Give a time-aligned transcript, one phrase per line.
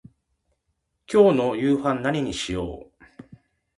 [1.05, 3.05] 今日の夕飯何にしよう。